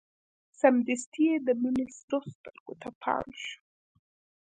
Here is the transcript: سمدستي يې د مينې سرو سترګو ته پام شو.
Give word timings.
سمدستي 0.59 1.21
يې 1.29 1.35
د 1.47 1.47
مينې 1.61 1.85
سرو 1.97 2.19
سترګو 2.35 2.73
ته 2.81 2.89
پام 3.01 3.27
شو. 3.41 3.57